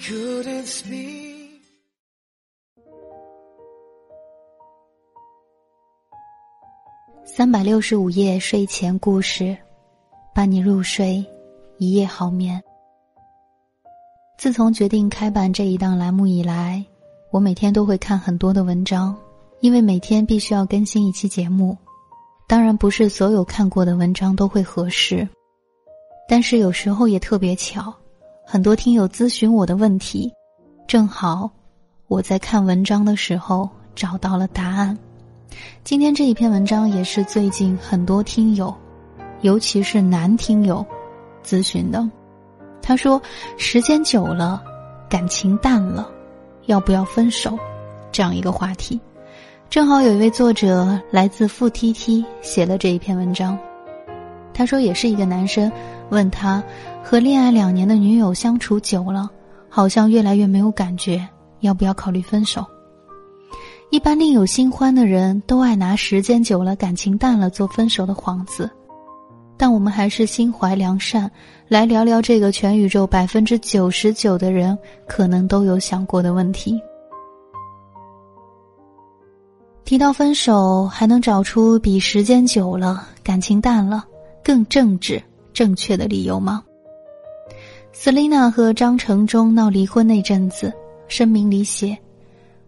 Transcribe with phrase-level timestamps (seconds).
[0.00, 1.60] Couldn't speak.
[7.24, 9.56] 三百六十五夜睡前故事
[10.34, 11.24] 伴你入睡
[11.78, 12.62] 一夜好眠。
[14.38, 16.82] 自从决定开办这一档栏目以来
[17.30, 19.14] 我每天都会看很多的文章
[19.60, 21.76] 因为每天必须要更新一期节目
[22.48, 25.28] 当然不是所有看过的文章都会合适
[26.26, 27.94] 但是有时候也特别巧，
[28.52, 30.28] 很多听友咨询我的问题，
[30.88, 31.48] 正好
[32.08, 34.98] 我在看文章的时候找到了答案。
[35.84, 38.74] 今天这一篇文章也是最近很多听友，
[39.42, 40.84] 尤其是男听友
[41.44, 42.04] 咨询的。
[42.82, 43.22] 他说
[43.56, 44.60] ：“时间久了，
[45.08, 46.10] 感情淡了，
[46.66, 47.56] 要不要分手？”
[48.10, 49.00] 这样一个话题，
[49.68, 53.56] 正好有一位作者来自富 T T 写了这一篇文章。
[54.52, 55.70] 他说：“也是一个男生。”
[56.10, 56.62] 问他
[57.02, 59.30] 和恋爱两年的女友相处久了，
[59.68, 61.26] 好像越来越没有感觉，
[61.60, 62.64] 要不要考虑分手？
[63.90, 68.70] 一般另有新欢的人都爱拿时间久了、感情淡了做分手的幌子，
[69.56, 71.30] 但我们还是心怀良善，
[71.66, 76.80] 来聊聊这个全宇宙百分之九十九的人可能都有想过的问题。
[79.84, 84.04] 提到分手，还能找出比时间久了、感情淡了
[84.44, 85.20] 更正直？
[85.60, 86.64] 正确的理由吗
[87.94, 90.72] ？Selina 和张承忠闹离婚那阵子，
[91.06, 91.98] 声明里写：“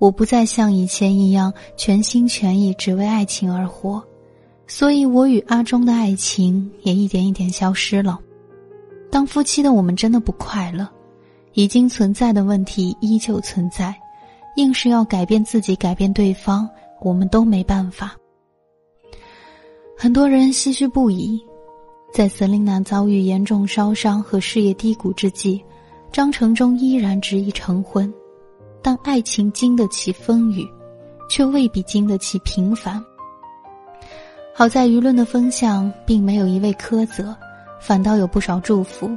[0.00, 4.02] 我不再像以前一样全心全意只为爱情而活，
[4.66, 8.18] 所以我与阿忠的爱情也一点一点消失了。
[9.10, 10.88] 当夫妻的我们真的不快乐，
[11.52, 13.94] 已经存在的问题依旧存在，
[14.56, 16.66] 硬是要改变自己、改变对方，
[17.02, 18.16] 我们都没办法。”
[19.94, 21.38] 很多人唏嘘不已。
[22.10, 25.62] 在瑟琳娜遭遇严重烧伤和事业低谷之际，
[26.10, 28.12] 张承忠依然执意成婚。
[28.80, 30.66] 但爱情经得起风雨，
[31.28, 33.04] 却未必经得起平凡。
[34.54, 37.36] 好在舆论的风向并没有一味苛责，
[37.80, 39.10] 反倒有不少祝福。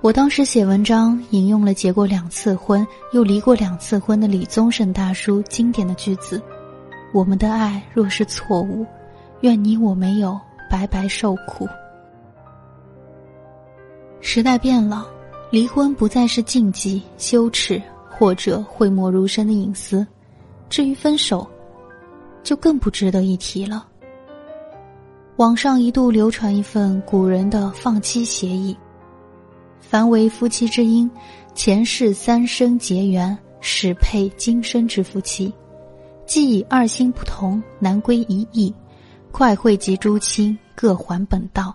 [0.00, 6.42] 我当时写文章引用了结过两次婚又离过两次婚的李宗盛大叔经典的句子
[7.14, 8.84] ：“我们的爱若是错误，
[9.40, 10.38] 愿你我没有。”
[10.72, 11.68] 白白受苦。
[14.22, 15.06] 时代变了，
[15.50, 20.06] 离婚不再是禁忌、羞耻或者讳莫如深的隐私，
[20.70, 21.46] 至于分手，
[22.42, 23.86] 就更不值得一提了。
[25.36, 28.74] 网上一度流传一份古人的放妻协议：
[29.78, 31.10] 凡为夫妻之因，
[31.54, 35.52] 前世三生结缘，始配今生之夫妻；
[36.24, 38.74] 既以二心不同，难归一意。
[39.32, 41.74] 快汇集诸亲，各还本道。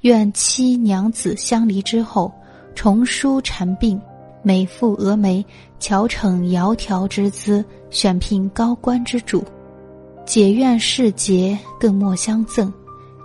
[0.00, 2.32] 愿妻娘子相离之后，
[2.74, 4.00] 重梳蝉鬓，
[4.42, 5.44] 美妇蛾眉，
[5.78, 9.44] 巧逞窈窕之姿，选聘高官之主。
[10.24, 12.72] 解愿世节，更莫相赠。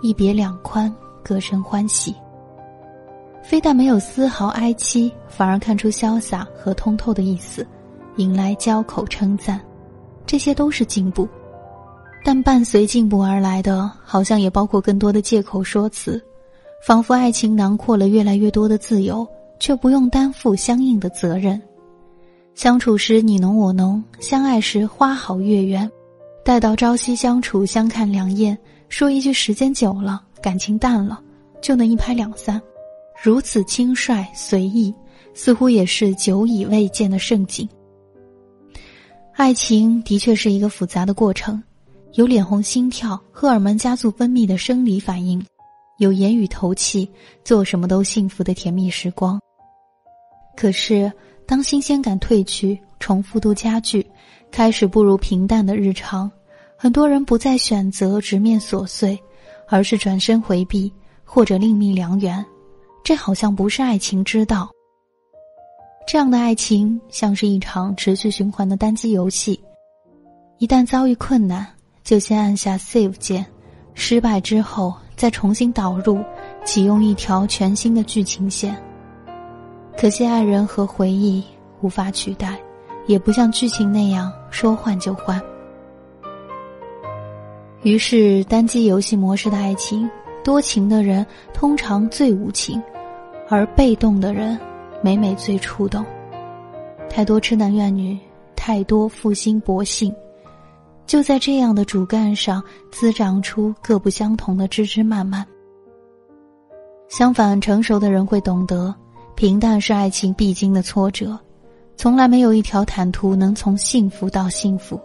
[0.01, 2.13] 一别两宽，各生欢喜。
[3.41, 7.65] 非但没有丝毫哀戚，反而看出潇洒和通透的意思，
[8.17, 9.59] 引来交口称赞。
[10.25, 11.25] 这些都是进步。
[12.25, 16.23] 但伴随进步而来的，好像也包括更多的借口说辞，
[16.87, 19.27] 仿佛爱情囊括了越来越多的自由，
[19.59, 21.61] 却不用担负相应的责任。
[22.55, 25.89] 相处时你侬我侬，相爱时花好月圆，
[26.45, 31.21] 待到朝夕相处、相看两厌，说一句时间久了，感情淡了，
[31.61, 32.61] 就能一拍两散，
[33.21, 34.93] 如此轻率随意，
[35.33, 37.67] 似乎也是久已未见的盛景。
[39.35, 41.61] 爱情的确是一个复杂的过程。
[42.13, 45.43] 有脸红心跳、荷尔蒙加速分泌的生理反应，
[45.97, 47.09] 有言语投气、
[47.43, 49.39] 做什么都幸福的甜蜜时光。
[50.55, 51.11] 可是，
[51.47, 54.05] 当新鲜感褪去，重复度加剧，
[54.51, 56.31] 开始步入平淡的日常，
[56.77, 59.17] 很多人不再选择直面琐碎，
[59.67, 60.93] 而是转身回避，
[61.23, 62.45] 或者另觅良缘。
[63.03, 64.69] 这好像不是爱情之道。
[66.05, 69.59] 这样的爱情像是一场持续循环的单机游戏，
[70.59, 71.67] 一旦遭遇困难，
[72.03, 73.45] 就先按下 Save 键，
[73.93, 76.21] 失败之后再重新导入，
[76.65, 78.75] 启用一条全新的剧情线。
[79.97, 81.41] 可惜爱人和回忆
[81.81, 82.59] 无法取代，
[83.07, 85.41] 也不像剧情那样说换就换。
[87.83, 90.09] 于是，单机游戏模式的爱情，
[90.43, 92.81] 多情的人通常最无情，
[93.47, 94.59] 而被动的人
[95.01, 96.05] 每每最触动。
[97.09, 98.17] 太多痴男怨女，
[98.55, 100.13] 太多负心薄幸，
[101.05, 105.45] 就在这样的主干上滋长出各不相同的枝枝蔓蔓。
[107.09, 108.93] 相反，成熟的人会懂得。
[109.35, 111.37] 平淡是爱情必经的挫折，
[111.97, 114.99] 从来没有一条坦途能从幸福到幸福，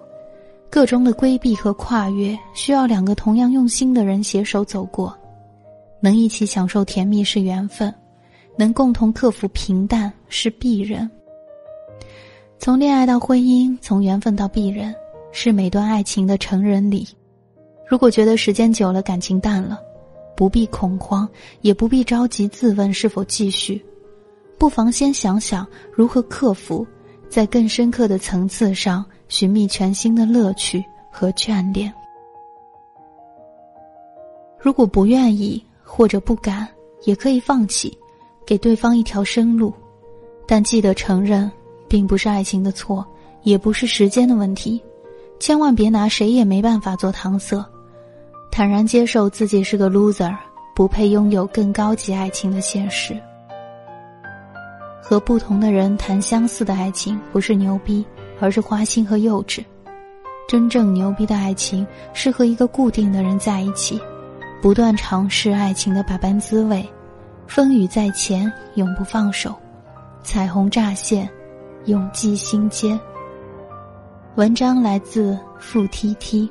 [0.71, 5.17] 各中的规避和跨越需要两个同样用心的人携手走过，
[5.99, 7.93] 能一起享受甜蜜是缘分，
[8.55, 11.11] 能共同克服平淡是必然。
[12.59, 14.95] 从恋爱到婚姻，从缘分到必然，
[15.33, 17.07] 是每段爱情的成人礼。
[17.87, 19.81] 如果觉得时间久了感情淡了，
[20.37, 21.29] 不必恐慌，
[21.63, 23.85] 也不必着急自问是否继续。
[24.59, 26.87] 不妨先想想如何克服，
[27.29, 31.93] 在更深刻的层次上寻觅全新的乐趣和眷恋。
[34.61, 36.69] 如果不愿意或者不敢，
[37.05, 37.97] 也可以放弃，
[38.45, 39.73] 给对方一条生路。
[40.47, 41.51] 但记得承认，
[41.89, 43.07] 并不是爱情的错，
[43.43, 44.83] 也不是时间的问题。
[45.39, 47.65] 千万别拿谁也没办法做搪塞，
[48.51, 50.35] 坦然接受自己是个 loser，
[50.75, 53.17] 不配拥有更高级爱情的现实。
[55.01, 58.05] 和不同的人谈相似的爱情，不是牛逼，
[58.41, 59.65] 而是花心和幼稚。
[60.47, 64.01] 真正牛逼的爱情，是和一个固定的人在一起，
[64.61, 66.87] 不断尝试爱情的百般滋味，
[67.47, 69.55] 风雨在前，永不放手，
[70.23, 71.29] 彩虹乍现，
[71.85, 72.99] 永记心间。
[74.39, 76.49] 文章来自付 T T。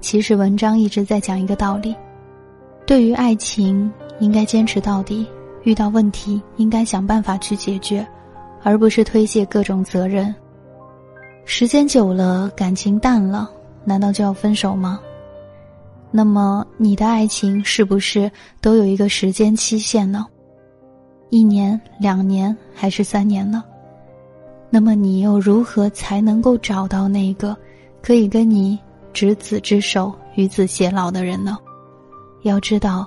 [0.00, 1.94] 其实文章一直在讲一个道理，
[2.86, 3.92] 对于爱情。
[4.20, 5.24] 应该坚持到底，
[5.62, 8.04] 遇到问题应该想办法去解决，
[8.64, 10.34] 而不是推卸各种责任。
[11.44, 13.48] 时间久了，感情淡了，
[13.84, 14.98] 难道就要分手吗？
[16.10, 18.28] 那么你的爱情是不是
[18.60, 20.26] 都有一个时间期限呢？
[21.28, 23.62] 一年、两年还是三年呢？
[24.70, 27.56] 那么你又如何才能够找到那个
[28.02, 28.78] 可以跟你
[29.12, 31.56] 执子之手、与子偕老的人呢？
[32.42, 33.06] 要知道。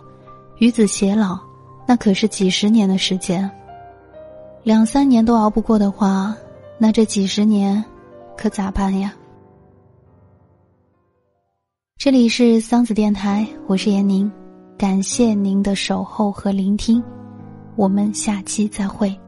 [0.58, 1.40] 与子偕老，
[1.88, 3.50] 那可是几十年的时间。
[4.62, 6.36] 两三年都熬不过的话，
[6.78, 7.84] 那这几十年
[8.38, 9.12] 可咋办呀？
[11.98, 14.32] 这里是桑子电台，我是闫宁，
[14.78, 17.04] 感谢您的守候和聆听，
[17.76, 19.20] 我们下期再会。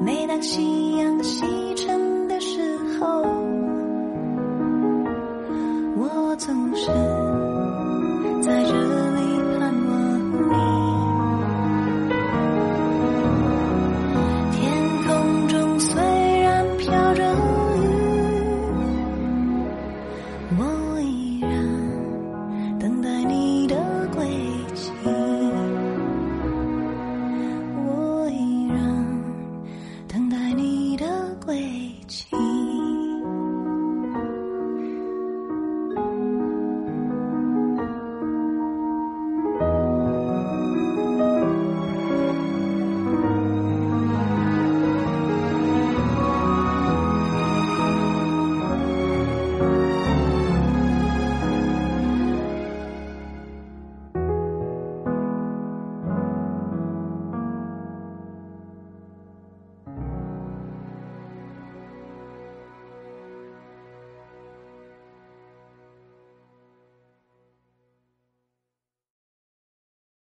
[0.00, 3.37] 每当夕阳西沉的时候